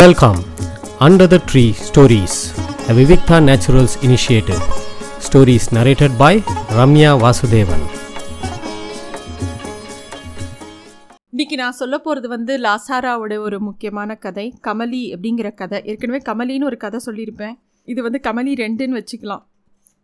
[0.00, 0.38] Welcome
[1.04, 2.36] under the tree stories
[2.90, 4.62] a Vivikta Naturals initiative.
[5.26, 6.30] Stories narrated by
[6.78, 7.84] Ramya Vasudevan
[11.30, 15.82] இன்னைக்கு நான் சொல்ல போகிறது வந்து லாசாராவோட ஒரு முக்கியமான கதை கமலி அப்படிங்கிற கதை.
[15.84, 17.54] ஏற்கனவே கமலின்னு ஒரு கதை சொல்லியிருப்பேன்.
[17.84, 19.44] இது வந்து கமலி ரெண்டுன்னு வச்சுக்கலாம்.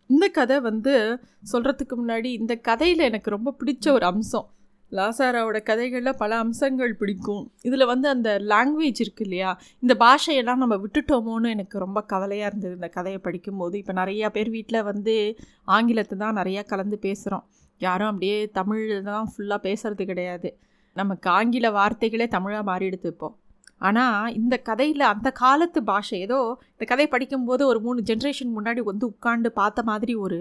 [0.06, 1.20] இந்த கதை வந்து
[1.52, 4.48] சொல்கிறதுக்கு முன்னாடி இந்த கதையில் எனக்கு ரொம்ப பிடிச்ச ஒரு அம்சம்.
[4.92, 7.50] லாசாராவோட கதைகளில் பல அம்சங்கள் பிடிக்கும்.
[7.62, 9.50] இதில் வந்து அந்த லாங்குவேஜ் இருக்கு இல்லையா?
[9.78, 13.74] இந்த பாஷையெல்லாம் நம்ம விட்டுட்டோமோன்னு எனக்கு ரொம்ப கவலையாக இருந்தது இந்த கதையை படிக்கும்போது.
[13.78, 17.44] இப்போ நிறையா பேர் வீட்டில் வந்து ஆங்கிலத்தை தான் நிறையா கலந்து பேசுகிறோம்
[17.80, 20.50] யாரும் அப்படியே தமிழ் தான் ஃபுல்லாக பேசுகிறது கிடையாது.
[20.96, 23.36] நமக்கு ஆங்கில வார்த்தைகளே தமிழாக மாறிடுது எடுத்துப்போம்.
[23.78, 26.38] ஆனால் இந்த கதையில் அந்த காலத்து பாஷை ஏதோ
[26.72, 30.38] இந்த கதையை படிக்கும்போது ஒரு மூணு ஜென்ரேஷன் முன்னாடி வந்து உட்காந்து பார்த்த மாதிரி ஒரு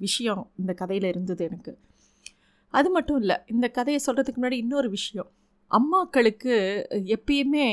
[0.00, 1.72] விஷயம் இந்த கதையில் இருந்தது எனக்கு.
[2.78, 5.30] அது மட்டும் இல்லை இந்த கதையை சொல்கிறதுக்கு முன்னாடி இன்னொரு விஷயம்.
[5.70, 6.54] அம்மாக்களுக்கு
[7.14, 7.66] எப்பயுமே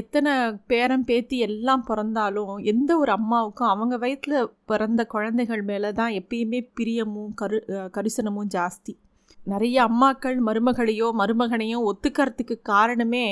[0.00, 0.32] எத்தனை
[0.70, 7.32] பேரன் பேத்தி எல்லாம் பிறந்தாலும் எந்த ஒரு அம்மாவுக்கும் அவங்க வயிற்றில் பிறந்த குழந்தைகள் மேலே தான் எப்பயுமே பிரியமும்
[7.40, 7.58] கரு
[7.96, 8.94] கரிசனமும் ஜாஸ்தி.
[9.52, 13.26] நிறைய அம்மாக்கள் மருமகளையோ மருமகனையோ ஒத்துக்கிறதுக்கு காரணமே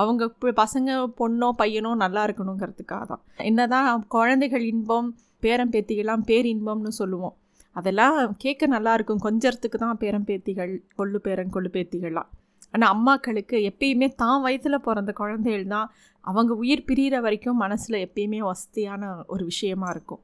[0.00, 0.24] அவங்க
[0.62, 5.08] பசங்க பொண்ணோ பையனோ நல்லா இருக்கணுங்கிறதுக்காக தான் என்னதான் குழந்தைகள் இன்பம்
[5.44, 7.34] பேரம் பேத்திகளாம் பேரின்பம்னு சொல்லுவோம்.
[7.76, 12.30] அதெல்லாம் கேட்க நல்லாயிருக்கும் கொஞ்சத்துக்கு தான் பேரன் பேத்திகள் கொள்ளு பேரன் கொள்ளு பேத்திகள்லாம்.
[12.74, 15.88] ஆனால் அம்மாக்களுக்கு எப்பயுமே தான் வயதில் பிறந்த குழந்தைகள் தான்
[16.24, 20.22] அவங்க உயிர் பிரிகிற வரைக்கும் மனசில் எப்பயுமே வசதியான ஒரு விஷயமா இருக்கும்.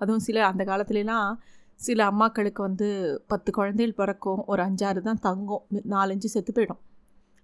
[0.00, 1.28] அதுவும் சில அந்த காலத்துலலாம்
[1.80, 2.88] சில அம்மாக்களுக்கு வந்து
[3.32, 6.82] பத்து குழந்தைகள் பிறக்கும் ஒரு அஞ்சாறு தான் தங்கும் நாலஞ்சு செத்து போயிடும்.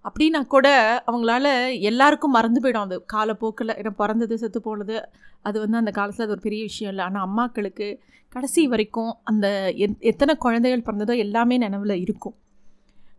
[0.03, 3.05] அப்படின்னா கூட அவங்களால எல்லாருக்கும் மறந்து போயிடும் அது.
[3.05, 5.09] காலப்போக்கில் ஏன்னா பிறந்தது செத்து போனது
[5.41, 7.07] அது வந்து அந்த காலத்தில் அது ஒரு பெரிய விஷயம் இல்லை.
[7.07, 12.35] ஆனால் அம்மாக்களுக்கு கடைசி வரைக்கும் அந்த எத்- எத்தனை குழந்தைகள் பிறந்ததோ எல்லாமே நினைவில் இருக்கும்.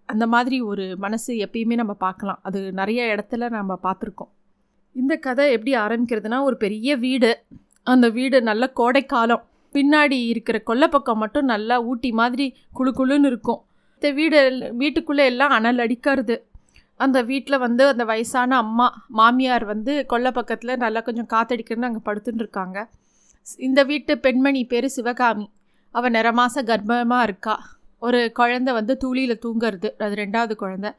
[0.06, 2.38] அந்த மாதிரி ஒரு மனசு எப்பயுமே நம்ம பார்க்கலாம்.
[2.42, 4.30] அது நிறைய இடத்துல நம்ம பார்த்துருக்கோம்.
[4.92, 7.42] இந்த கதை எப்படி ஆரம்பிக்கிறதுனா ஒரு பெரிய வீடு.
[7.82, 13.64] அந்த வீடு நல்ல கோடைக்காலம் பின்னாடி இருக்கிற கொல்லப்பக்கம் மட்டும் நல்லா ஊட்டி மாதிரி குளு குளுன்னு இருக்கும்.
[13.94, 16.49] இந்த வீடு வீட்டுக்குள்ளே எல்லாம் அனல் அடிக்கிறது.
[17.00, 22.42] அந்த வீட்டில் வந்து அந்த வயசான அம்மா மாமியார் வந்து கொல்லை பக்கத்தில் நல்லா கொஞ்சம் காத்தடிக்கிறன்னு அங்கே படுத்துன்னு
[22.44, 22.78] இருக்காங்க.
[23.58, 25.46] இந்த வீட்டு பெண்மணி பேர் சிவகாமி.
[25.94, 27.54] அவள் நிறமாச கர்ப்பமாக இருக்கா.
[27.98, 29.88] ஒரு குழந்தை வந்து தூளியில் தூங்குறது.
[30.04, 30.90] அது ரெண்டாவது குழந்தை.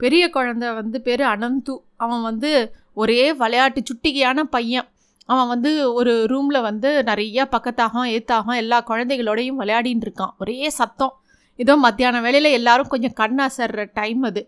[0.00, 1.74] பெரிய குழந்தை வந்து பேர் அனந்து.
[1.96, 2.50] அவன் வந்து
[2.94, 4.88] ஒரே விளையாட்டு சுட்டிகையான பையன்.
[5.26, 10.34] அவன் வந்து ஒரு ரூமில் வந்து நிறையா பக்கத்தாகம் ஏத்தாகம் எல்லா குழந்தைகளோடையும் விளையாடின்னு இருக்கான்.
[10.38, 11.14] ஒரே சத்தம்.
[11.56, 14.42] ஏதோ மத்தியான வேலையில் எல்லாரும் கொஞ்சம் கண் அசர்ற டைம் அது.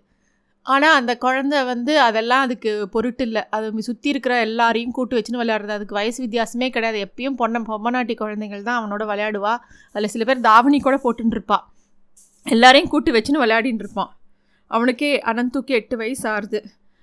[0.67, 3.43] ஆனால் அந்த குழந்தை வந்து அதெல்லாம் அதுக்கு பொருட்டு இல்லை.
[3.51, 5.71] அது சுற்றி இருக்கிற எல்லாரையும் கூட்டு வச்சுன்னு விளையாடுறது.
[5.71, 6.99] அதுக்கு வயசு வித்தியாசமே கிடையாது.
[7.07, 9.59] எப்பயும் பொண்ணை பொம்மநாட்டி குழந்தைகள் தான் அவனோட விளையாடுவா.
[9.95, 11.59] அதில் சில பேர் தாவணி கூட போட்டுன்னு
[12.47, 14.11] எல்லாரையும் கூட்டு வச்சுன்னு விளையாடின்னு இருப்பான்.
[14.67, 16.61] அவனுக்கே அனந்துக்கு எட்டு வயசு ஆறுது.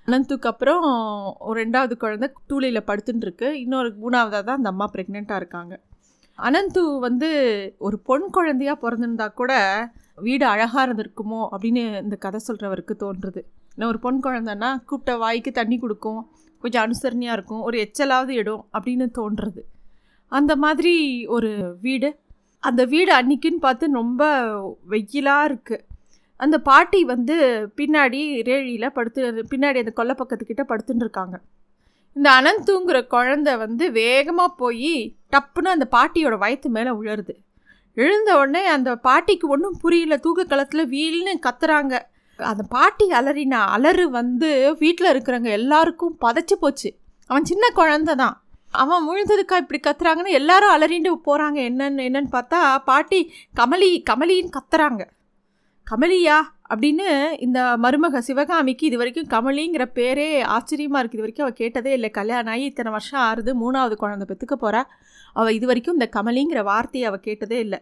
[0.07, 0.85] அனந்துக்கு அப்புறம்
[1.39, 5.79] ஒரு ரெண்டாவது குழந்தை டூலையில் படுத்துட்டுருக்கு இன்னொரு மூணாவதாக தான் அந்த அம்மா ப்ரெக்னெண்ட்டாக இருக்காங்க.
[6.39, 7.29] அனந்து வந்து
[7.77, 9.53] ஒரு பொன் குழந்தையா பிறந்திருந்தா கூட
[10.25, 13.41] வீடு அழகாக இருந்திருக்குமோ அப்படின்னு இந்த கதை சொல்கிறவருக்கு தோன்றுது.
[13.77, 16.21] நான் ஒரு பொன் குழந்தைன்னா கூப்பிட்ட வாய்க்கு தண்ணி கொடுக்கும்
[16.63, 19.61] கொஞ்சம் அனுசரணையாக இருக்கும் ஒரு எச்சலாவது இடம் அப்படின்னு தோன்றுறது
[20.31, 20.95] அந்த மாதிரி
[21.35, 21.51] ஒரு
[21.85, 22.09] வீடு.
[22.63, 24.23] அந்த வீடு அன்னைக்குன்னு பார்த்து ரொம்ப
[24.93, 25.85] வெயிலாக இருக்குது
[26.39, 27.35] அந்த பாட்டி வந்து
[27.79, 28.19] பின்னாடி
[28.49, 29.21] ரேழியில் படுத்து
[29.53, 31.35] பின்னாடி அந்த கொல்லை பக்கத்துக்கிட்ட படுத்துன்னு இருக்காங்க.
[32.15, 34.93] இந்த அனந்தூங்கிற குழந்தை வந்து வேகமாக போய்
[35.33, 37.33] டப்புன்னு அந்த பாட்டியோட வயத்து மேலே உழருது
[38.01, 40.15] எழுந்த உடனே அந்த பாட்டிக்கு ஒன்றும் புரியல.
[40.25, 41.95] தூக்க களத்தில் வீல்னு கத்துறாங்க.
[42.39, 44.49] அந்த பாட்டி அலறின அலறு வந்து
[44.81, 46.89] வீட்டில் இருக்கிறவங்க எல்லாருக்கும் பதைச்சு போச்சு.
[47.29, 48.35] அவன் சின்ன குழந்த தான்.
[48.83, 53.19] அவன் விழுந்ததுக்கா இப்படி கத்துறாங்கன்னு எல்லாரும் அலறிண்டு போகிறாங்க என்னன்னு என்னன்னு பார்த்தா பாட்டி
[53.59, 55.03] கமலி கமலின்னு கத்துறாங்க.
[55.87, 56.37] கமலியா
[56.71, 57.07] அப்படின்னு
[57.45, 62.09] இந்த மருமக சிவகாமிக்கு இது வரைக்கும் கமலிங்கிற பேரே ஆச்சரியமாக இருக்குது இது வரைக்கும் அவள் கேட்டதே இல்லை.
[62.17, 63.53] கல்யாணம் ஆகி இத்தனை வருஷம் ஆறுது.
[63.63, 64.81] மூணாவது குழந்தை பெற்றுக்க போகிறா
[65.33, 67.81] அவள் இது வரைக்கும் இந்த கமலிங்கிற வார்த்தையை அவள் கேட்டதே இல்லை.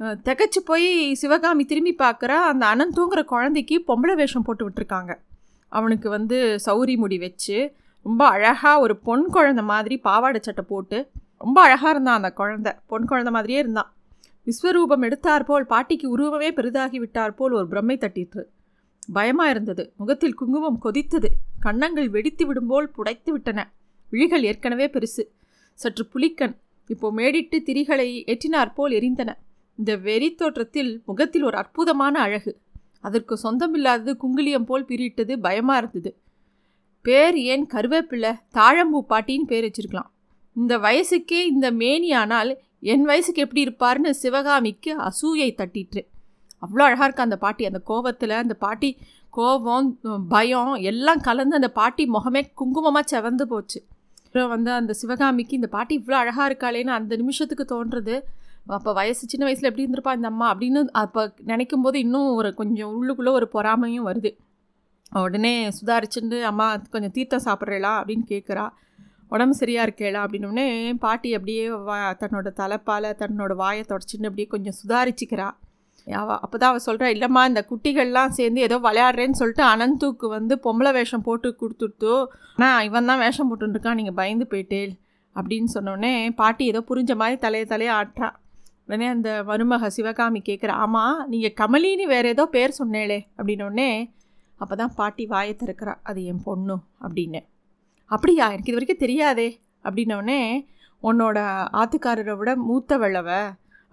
[0.00, 5.18] அஹ் திகைச்சு போய் சிவகாமி திரும்பி பார்க்குறா அந்த அனந்தூங்கிற குழந்தைக்கு பொம்பளை வேஷம் போட்டு விட்டுருக்காங்க.
[5.68, 11.62] அவனுக்கு வந்து சௌரி முடி வச்சு ரொம்ப அழகாக ஒரு பொன் குழந்தை மாதிரி பாவாடை சட்டை போட்டு ரொம்ப
[11.62, 13.92] அழகாக இருந்தான் அந்த குழந்தை பொன் குழந்தை மாதிரியே இருந்தான்
[14.46, 18.42] விஸ்வரூபம் எடுத்தாற்போல் பாட்டிக்கு உருவமே பெரிதாகி விட்டாற்போல் ஒரு பிரம்மை தட்டிற்று.
[19.12, 21.26] பயமாக இருந்தது முகத்தில் குங்குமம் கொதித்தது
[21.60, 23.72] கன்னங்கள் வெடித்து விடும்போல் புடைத்து விட்டன.
[24.10, 25.22] விழிகள் ஏற்கனவே பெருசு.
[25.74, 26.56] சற்று புலிக்கண்
[26.90, 29.30] இப்போ மேடிட்டு திரிகளை ஏற்றினாற்போல் எரிந்தன.
[29.78, 32.52] இந்த வெறி தோற்றத்தில் முகத்தில் ஒரு அற்புதமான அழகு.
[33.00, 36.10] அதற்கு சொந்தமில்லாதது குங்குலியம் போல் பிரிட்டது பயமாக இருந்தது.
[37.04, 40.10] பேர் ஏன் கருவேப்பிள்ளை தாழம்பூ பாட்டின்னு பேர் வச்சிருக்கலாம்.
[40.56, 42.52] இந்த வயசுக்கே இந்த மேனியானால்
[42.92, 46.02] என் வயசுக்கு எப்படி இருப்பார்னு சிவகாமிக்கு அசூயை தட்டிற்று.
[46.64, 47.62] அவ்வளோ அழகாக இருக்கா அந்த பாட்டி.
[47.70, 48.90] அந்த கோவத்தில் அந்த பாட்டி
[49.34, 49.88] கோபம்
[50.32, 53.78] பயம் எல்லாம் கலந்து அந்த பாட்டி முகமே குங்குமமாக செவந்து போச்சு.
[54.34, 58.14] அப்புறம் வந்து அந்த சிவகாமிக்கு இந்த பாட்டி இவ்வளோ அழகாக இருக்காளேன்னு அந்த நிமிஷத்துக்கு தோன்றுறது
[58.76, 62.94] அப்போ வயசு சின்ன வயசில் எப்படி இருந்திருப்பா இந்த அம்மா அப்படின்னு அப்போ நினைக்கும் போது இன்னும் ஒரு கொஞ்சம்
[62.94, 64.30] உள்ளுக்குள்ளே ஒரு பொறாமையும் வருது.
[65.22, 67.92] உடனே சுதாரிச்சுட்டு அம்மா கொஞ்சம் தீர்த்தம் சாப்பிட்றேளா?
[68.00, 68.64] அப்படின்னு கேட்குறா
[69.28, 70.22] உடம்பு சரியாக இருக்கேளா?
[70.24, 70.66] அப்படின்னோடனே
[71.04, 75.48] பாட்டி அப்படியே வா தன்னோட தலைப்பால் தன்னோட வாயை தொடச்சின்னு அப்படியே கொஞ்சம் சுதாரிச்சுக்கிறா.
[76.06, 80.90] அவள் அப்போ தான் அவள் சொல்கிறா இல்லைம்மா இந்த குட்டிகள்லாம் சேர்ந்து ஏதோ விளையாடுறேன்னு சொல்லிட்டு அனந்துக்கு வந்து பொம்பளை
[80.92, 82.12] வேஷம் போட்டு கொடுத்துட்டு.
[82.56, 84.92] ஆனால் இவன் தான் வேஷம் போட்டுருக்கான் நீங்கள் பயந்து போயிட்டேல்
[85.36, 88.28] அப்படின்னு சொன்னோடனே பாட்டி ஏதோ புரிஞ்ச மாதிரி தலையை தலையை ஆட்டுறா.
[88.88, 93.90] உடனே அந்த மருமக சிவகாமி கேட்குற ஆமாம் நீங்கள் கமலின்னு வேறு ஏதோ பேர் சொன்னேளே அப்படின்னோடனே
[94.60, 97.40] அப்போ தான் பாட்டி வாயை திறக்கிறா அது என் பொண்ணு அப்படின்னு.
[98.10, 98.44] அப்படியா?
[98.52, 99.48] எனக்கு இது வரைக்கும் தெரியாதே
[99.84, 100.40] அப்படின்னோடனே
[101.02, 101.38] உன்னோட
[101.80, 103.40] ஆத்துக்காரரை விட மூத்த வெள்ளவை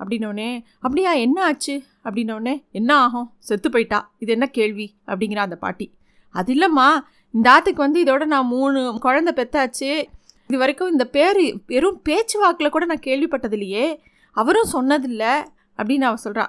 [0.02, 0.50] அப்படின்னோடனே
[0.80, 1.76] அப்படியா என்ன ஆச்சு?
[2.04, 3.28] அப்படின்னோடனே என்ன ஆகும்?
[3.40, 4.00] செத்து போயிட்டா?
[4.20, 4.88] இது என்ன கேள்வி?
[5.08, 5.88] அப்படிங்கிற அந்த பாட்டி.
[6.36, 6.88] அது இல்லைம்மா
[7.34, 9.92] இந்த ஆத்துக்கு வந்து இதோட நான் மூணு குழந்தை பெத்தாச்சு.
[10.48, 13.86] இது வரைக்கும் இந்த பேர் வெறும் பேச்சு வாக்கில் கூட நான் கேள்விப்பட்டதில்லையே
[14.32, 15.34] அவரும் சொன்னதில்லை.
[15.78, 16.46] அப்படின்னு அவள் சொல்கிறா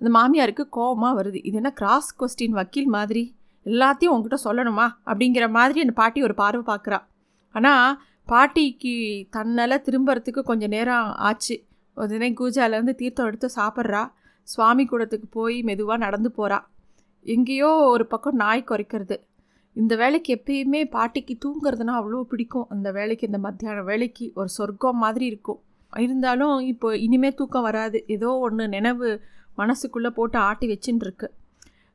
[0.00, 1.38] அந்த மாமியாருக்கு கோபமாக வருது.
[1.42, 3.22] இது என்ன கிராஸ் கொஸ்டின் வக்கீல் மாதிரி?
[3.66, 4.86] எல்லாத்தையும் உங்ககிட்ட சொல்லணுமா?
[5.06, 6.98] அப்படிங்கிற மாதிரி அந்த பாட்டி ஒரு பார்வை பார்க்குறா
[7.54, 8.94] ஆனால் பாட்டிக்கு
[9.30, 11.56] தன்னால் திரும்புறதுக்கு கொஞ்சம் நேரம் ஆச்சு.
[11.96, 14.02] உடனே கூஜாலேருந்து தீர்த்தம் எடுத்து சாப்பிட்றா.
[14.48, 16.58] சுவாமி கூடத்துக்கு போய் மெதுவாக நடந்து போகிறா
[17.26, 19.16] எங்கேயோ ஒரு பக்கம் நாய் குறைக்கிறது.
[19.76, 22.66] இந்த வேலைக்கு எப்பயுமே பாட்டிக்கு தூங்குறதுனா அவ்வளோ பிடிக்கும்.
[22.68, 25.60] அந்த வேலைக்கு இந்த மத்தியான வேலைக்கு ஒரு சொர்க்கம் மாதிரி இருக்கும்.
[25.92, 27.98] இருந்தாலும் இப்போ இனிமே தூக்கம் வராது.
[28.06, 29.08] ஏதோ ஒன்று நினைவு
[29.58, 31.28] மனசுக்குள்ளே போட்டு ஆட்டி வச்சுட்டுருக்கு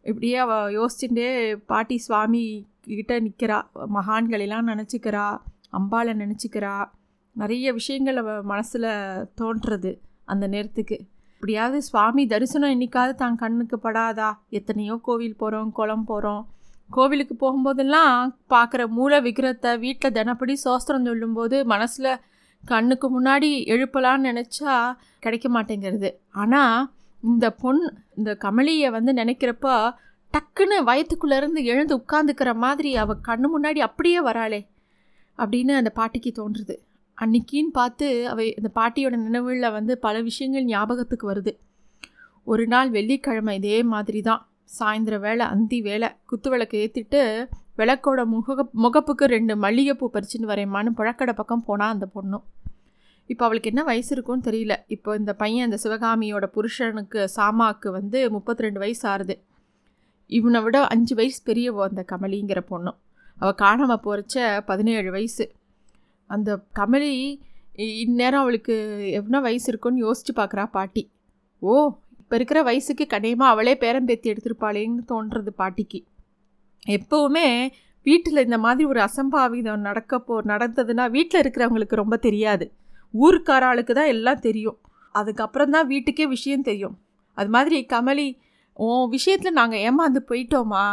[0.04, 1.30] இப்படியே அவள் யோசிச்சுட்டே
[1.72, 2.44] பாட்டி சுவாமி
[2.82, 3.58] கிட்ட நிற்கிறா
[3.96, 5.26] மகான்களெல்லாம் நினச்சிக்கிறா.
[5.70, 6.76] அம்பாவை நினச்சிக்கிறா.
[7.36, 8.88] நிறைய விஷயங்கள் அவள் மனசில்
[9.40, 9.92] தோன்றுறது
[10.26, 10.98] அந்த நேரத்துக்கு.
[11.34, 14.30] இப்படியாவது சுவாமி தரிசனம் என்னைக்காவது தான் கண்ணுக்கு படாதா?
[14.50, 16.44] எத்தனையோ கோவில் போகிறோம் குளம் போகிறோம்
[16.90, 22.12] கோவிலுக்கு போகும்போதெல்லாம் பார்க்குற மூல விக்கிரத்தை வீட்டில் தினப்படி சோஸ்திரம் சொல்லும்போது மனசில்
[22.64, 24.74] கண்ணுக்கு முன்னாடி எழுப்பலான்னு நினச்சா
[25.20, 26.10] கிடைக்க மாட்டேங்கிறது.
[26.32, 26.90] ஆனால்
[27.24, 27.82] இந்த பொன்
[28.16, 29.96] இந்த கமலியை வந்து நினைக்கிறப்ப
[30.34, 34.62] டக்குன்னு வயத்துக்குள்ளேருந்து எழுந்து உட்காந்துக்கிற மாதிரி அவள் கண்ணு முன்னாடி அப்படியே வராளே
[35.40, 36.76] அப்படின்னு அந்த பாட்டிக்கு தோன்றுறது
[37.24, 41.52] அன்னைக்கின்னு பார்த்து அவை இந்த பாட்டியோட நினைவுகளில் வந்து பல விஷயங்கள் ஞாபகத்துக்கு வருது.
[42.52, 44.42] ஒரு நாள் வெள்ளிக்கிழமை இதே மாதிரி தான்
[44.78, 47.22] சாயந்தர வேலை அந்தி வேலை குத்து விளக்கு ஏற்றிட்டு
[47.80, 52.46] விளக்கோட முக முகப்புக்கு ரெண்டு மல்லிகைப்பூ பறிச்சுன்னு வரையமான்னு புழக்கடை பக்கம் போனால் அந்த பொண்ணும்
[53.30, 54.74] இப்போ அவளுக்கு என்ன வயசு இருக்கும்னு தெரியல.
[54.96, 59.36] இப்போ இந்த பையன் இந்த சிவகாமியோட புருஷனுக்கு சாமாக்கு வந்து முப்பத்தி ரெண்டு வயசு ஆறுது.
[60.30, 62.98] இவனை விட அஞ்சு வயசு பெரியவோ அந்த கமலிங்கிற பொண்ணும்
[63.38, 65.46] அவள் காணாமல் போகிறச்ச பதினேழு வயசு.
[66.36, 66.50] அந்த
[66.80, 67.14] கமலி
[68.04, 68.76] இந்நேரம் அவளுக்கு
[69.20, 71.04] எவ்வளோ வயசு இருக்குன்னு யோசித்து பார்க்குறா பாட்டி.
[71.62, 71.74] ஓ
[72.22, 76.00] இப்போ இருக்கிற வயசுக்கு கடையமாக அவளே பேரம் பேத்தி எடுத்திருப்பாளேன்னு தோன்றது பாட்டிக்கு.
[76.98, 77.48] எப்போவுமே
[78.06, 82.66] வீட்டில் இந்த மாதிரி ஒரு அசம்பாவிதம் நடக்க போ நடந்ததுன்னா வீட்டில் இருக்கிறவங்களுக்கு ரொம்ப தெரியாது.
[83.24, 84.78] ஊருக்கார ஆளுக்கு தான் எல்லாம் தெரியும்.
[85.20, 86.96] அதுக்கப்புறம் தான் வீட்டுக்கே விஷயம் தெரியும்.
[87.38, 88.28] அது மாதிரி கமலி
[88.80, 90.86] உன் விஷயத்தில் நாங்கள் ஏமாந்து போயிட்டோமா?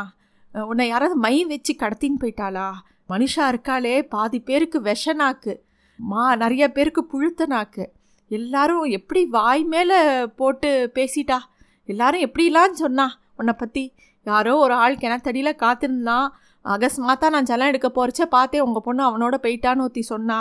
[0.53, 2.69] உன்னை யாராவது மை வச்சு கடத்தின்னு போயிட்டாளா?
[3.09, 5.53] மனுஷா இருக்காளே பாதி பேருக்கு விஷ நாக்கு
[5.97, 7.85] மா நிறைய பேருக்கு புழுத்த நாக்கு
[8.31, 11.39] எல்லாரும் எப்படி வாய் மேலே போட்டு பேசிட்டா?
[11.89, 13.07] எல்லாரும் எப்படிலாம் சொன்னா?
[13.37, 13.85] உன்னை பற்றி
[14.27, 16.29] யாரோ ஒரு ஆள் கிணத்தடியில் காத்திருந்தான்
[16.65, 20.39] அகஸ்மாத்தா நான் ஜலம் எடுக்க போகிறச்ச பார்த்தே உங்கள் பொண்ணு அவனோட போயிட்டான்னு ஒருத்தி சொன்னா.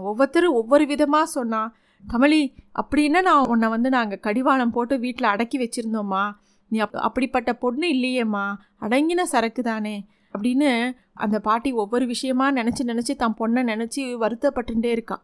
[0.00, 1.70] ஒவ்வொருத்தரும் ஒவ்வொரு விதமாக சொன்னான்
[2.04, 2.42] கமலி
[2.82, 6.24] அப்படின்னா நான் உன்னை வந்து நாங்கள் கடிவாளம் போட்டு வீட்டில் அடக்கி வச்சுருந்தோம்மா.
[6.70, 8.44] நீ அப் அப்படிப்பட்ட பொண்ணு இல்லையேம்மா.
[8.80, 9.96] அடங்கின சரக்கு தானே
[10.32, 10.70] அப்படின்னு
[11.14, 15.22] அந்த பாட்டி ஒவ்வொரு விஷயமா நினச்சி நினச்சி தான் பொண்ணை நினச்சி வருத்தப்பட்டுட்டே இருக்கான்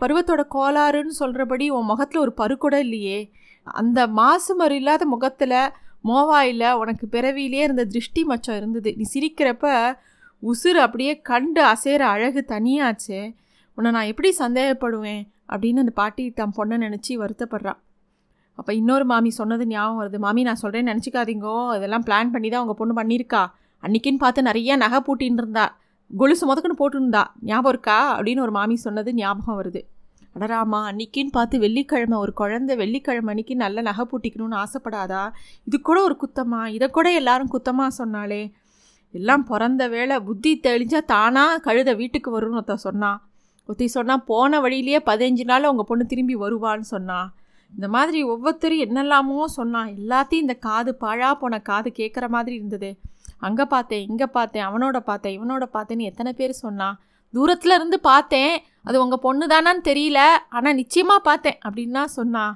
[0.00, 3.30] பருவத்தோட கோளாறுன்னு சொல்கிறபடி உன் முகத்தில் ஒரு பரு கூட இல்லையே.
[3.64, 5.58] அந்த மாசு மறு இல்லாத முகத்தில்
[6.04, 8.94] மோவாயில் உனக்கு பிறவியிலே இருந்த திருஷ்டி மச்சம் இருந்தது.
[8.96, 9.96] நீ சிரிக்கிறப்ப
[10.42, 13.34] உசுறு அப்படியே கண்டு அசைகிற அழகு தனியாச்சே.
[13.74, 15.22] உன்னை நான் எப்படி சந்தேகப்படுவேன்?
[15.48, 17.80] அப்படின்னு அந்த பாட்டி தன் பொண்ணை நினச்சி வருத்தப்படுறான்
[18.58, 20.18] அப்போ இன்னொரு மாமி சொன்னது ஞாபகம் வருது.
[20.18, 21.76] மாமி நான் சொல்கிறேன்னு நினச்சிக்காதீங்கோ.
[21.76, 23.42] இதெல்லாம் பிளான் பண்ணி தான் உங்கள் பொண்ணு பண்ணியிருக்கா.
[23.84, 25.64] அன்றைக்கின்னு பார்த்து நிறைய நகை பூட்டின்னு இருந்தா
[26.10, 27.98] கொலுசு முதக்குன்னு போட்டுருந்தா ஞாபகம் இருக்கா?
[28.16, 29.80] அப்படின்னு ஒரு மாமி சொன்னது ஞாபகம் வருது.
[30.36, 35.22] அடராமா அன்றைக்கின்னு பார்த்து வெள்ளிக்கிழமை ஒரு குழந்தை வெள்ளிக்கிழமை அன்றைக்கி நல்ல நகை பூட்டிக்கணும்னு ஆசைப்படாதா?
[35.64, 36.60] இது கூட ஒரு குத்தமா?
[36.76, 38.42] இதை கூட எல்லாரும் குத்தமாக சொன்னாலே
[39.14, 43.18] எல்லாம் பிறந்த வேலை புத்தி தெளிஞ்சால் தானாக கழுத வீட்டுக்கு வரும்னு ஒருத்த சொன்னான்
[43.68, 47.28] ஒருத்தி சொன்னால் போன வழியிலேயே பதினஞ்சு நாள் உங்கள் பொண்ணு திரும்பி வருவான்னு சொன்னான்
[47.72, 52.90] இந்த மாதிரி ஒவ்வொருத்தரும் என்னெல்லாமோ சொன்னான் எல்லாத்தையும் இந்த காது பாழா போன காது கேட்குற மாதிரி இருந்தது.
[53.46, 56.98] அங்கே பார்த்தேன் இங்கே பார்த்தேன் அவனோட பார்த்தேன் இவனோட பார்த்தேன்னு எத்தனை பேர் சொன்னான்
[57.34, 60.20] தூரத்தில் இருந்து பார்த்தேன் அது உங்கள் பொண்ணு தானான்னு தெரியல
[60.56, 62.54] ஆனால் நிச்சயமாக பார்த்தேன் அப்படின்னா சொன்னான்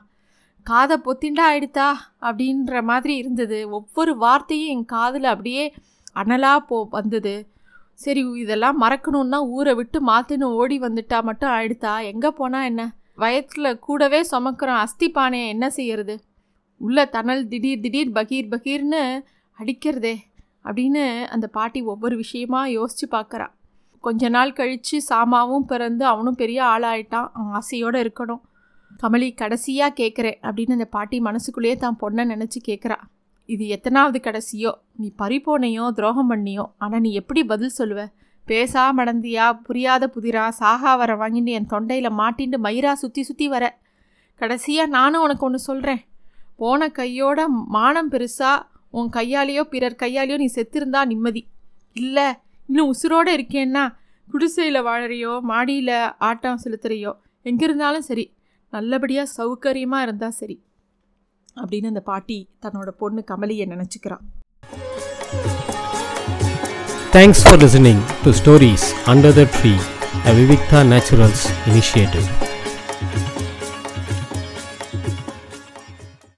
[0.66, 1.88] காதை பொத்திண்டா ஆயிடுத்தா
[2.20, 3.58] அப்படின்ற மாதிரி இருந்தது.
[3.70, 5.64] ஒவ்வொரு வார்த்தையும் என் காதில் அப்படியே
[6.16, 7.34] அனலாக போ வந்தது.
[7.94, 11.92] சரி இதெல்லாம் மறக்கணுன்னா ஊரை விட்டு மாற்றின்னு ஓடி வந்துட்டா மட்டும் ஆயிடுத்தா?
[12.10, 12.82] எங்கே போனால் என்ன?
[13.14, 16.16] வயத்தில் கூடவே சுமக்கிறோம் அஸ்தி பானையை என்ன செய்யறது?
[16.80, 19.02] உள்ள தணல் திடீர் திடீர் பகீர் பகீர்னு
[19.58, 20.14] அடிக்கிறதே.
[20.64, 23.46] அப்படின்னு அந்த பாட்டி ஒவ்வொரு விஷயமா யோசித்து பார்க்குறா
[24.04, 27.28] கொஞ்ச நாள் கழித்து சாமாவும் பிறந்து அவனும் பெரிய ஆளாயிட்டான்.
[27.32, 28.42] அவன் ஆசையோடு இருக்கணும்.
[29.02, 32.98] கமலி கடைசியாக கேட்குறேன் அப்படின்னு அந்த பாட்டி மனசுக்குள்ளேயே தான் பொண்ணை நினச்சி கேட்குறா
[33.48, 34.72] இது எத்தனாவது கடைசியோ?
[34.96, 36.64] நீ பறிப்போனையோ துரோகம் பண்ணியோ?
[36.78, 38.00] ஆனால் நீ எப்படி பதில் சொல்லுவ?
[38.46, 40.44] பேசா மடந்தியா புரியாத புதிரா?
[40.60, 43.64] சாகா வர வாங்கிட்டு என் தொண்டையில் மாட்டின்னு மயிரா சுற்றி சுற்றி வர.
[44.40, 46.02] கடைசியாக நானும் உனக்கு ஒன்று சொல்கிறேன்
[46.56, 51.42] போன கையோட மானம் பெருசாக உன் கையாலேயோ பிறர் கையாலேயோ நீ செத்திருந்தா நிம்மதி.
[51.96, 52.26] இல்லை
[52.68, 53.84] இன்னும் உசுரோடு இருக்கேன்னா
[54.28, 57.12] குடிசையில் வாழறியோ மாடியில் ஆட்டம் செலுத்துறையோ
[57.46, 58.24] எங்கே இருந்தாலும் சரி
[58.72, 60.56] நல்லபடியாக சௌகரியமாக இருந்தால் சரி
[61.56, 64.24] அப்படின்னு அந்த பாட்டி தன்னோட பொண்ணு கமலியை நினச்சிக்கிறான்
[67.12, 69.74] thanks for listening to stories under the tree
[70.24, 72.28] a Vivikta Naturals initiative